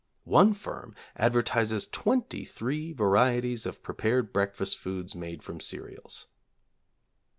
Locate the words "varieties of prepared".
2.91-4.33